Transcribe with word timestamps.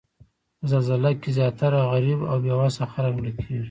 په 0.57 0.65
زلزله 0.71 1.11
کې 1.21 1.29
زیاتره 1.37 1.79
غریب 1.91 2.19
او 2.31 2.37
بې 2.43 2.53
وسه 2.59 2.83
خلک 2.93 3.11
مړه 3.17 3.31
کیږي 3.39 3.59